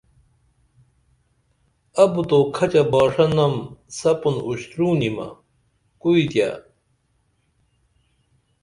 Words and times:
ابُت 2.03 2.29
او 2.35 2.39
کھچہ 2.55 2.83
باشہ 2.91 3.27
نم 3.35 3.53
سپُن 3.97 4.35
اُشترونیمہ 4.47 5.27
کوئی 6.01 6.23
تیہ 6.31 6.49